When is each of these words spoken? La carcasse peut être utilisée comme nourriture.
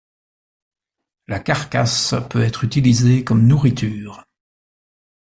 La 1.27 1.39
carcasse 1.39 2.15
peut 2.31 2.41
être 2.41 2.63
utilisée 2.63 3.23
comme 3.23 3.45
nourriture. 3.45 4.25